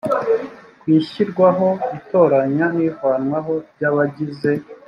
ku 0.79 0.85
ishyirwaho 0.97 1.67
itoranya 1.97 2.65
n’ivanwaho 2.75 3.53
by’abagize 3.73 4.51